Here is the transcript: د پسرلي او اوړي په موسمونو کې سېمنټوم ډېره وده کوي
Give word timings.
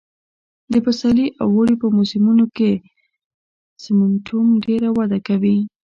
د 0.71 0.75
پسرلي 0.85 1.27
او 1.41 1.47
اوړي 1.55 1.75
په 1.81 1.87
موسمونو 1.97 2.45
کې 2.57 2.71
سېمنټوم 3.83 4.47
ډېره 4.65 4.89
وده 4.97 5.19
کوي 5.27 5.57